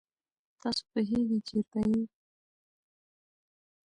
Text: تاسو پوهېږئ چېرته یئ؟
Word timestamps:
تاسو 0.61 0.83
پوهېږئ 0.91 1.39
چېرته 1.47 1.79
یئ؟ 1.89 2.03